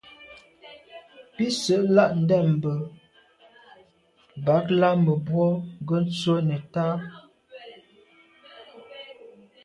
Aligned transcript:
Bì 1.35 1.45
sə̂’ 1.61 1.79
lá’ 1.95 2.05
ndɛ̂mbə̄bɑ̌k 2.21 4.65
lá 4.79 4.89
mə̀bró 5.03 5.47
ŋgə́ 5.81 5.99
tswə́ 6.15 6.39
nə̀tá. 6.47 6.85